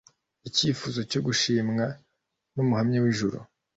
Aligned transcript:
icyifuzo 0.47 0.99
cyo 1.11 1.19
gushimwa 1.27 1.85
n'Umuhamya 2.53 2.97
w'ijuru. 3.03 3.37